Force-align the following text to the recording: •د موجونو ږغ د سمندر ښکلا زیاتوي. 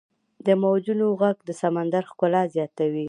•د 0.45 0.47
موجونو 0.61 1.05
ږغ 1.19 1.37
د 1.47 1.51
سمندر 1.61 2.03
ښکلا 2.11 2.43
زیاتوي. 2.55 2.99